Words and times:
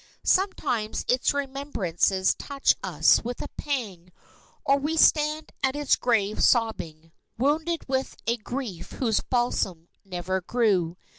Sometimes 0.25 1.05
its 1.07 1.31
remembrances 1.31 2.33
touch 2.33 2.73
us 2.81 3.23
with 3.23 3.39
a 3.39 3.47
pang, 3.49 4.11
or 4.65 4.79
we 4.79 4.97
stand 4.97 5.51
at 5.61 5.75
its 5.75 5.95
grave 5.95 6.41
sobbing, 6.41 7.11
wounded 7.37 7.87
with 7.87 8.17
a 8.25 8.37
grief 8.37 8.93
whose 8.93 9.19
balsam 9.21 9.89
never 10.03 10.41
grew. 10.41 10.97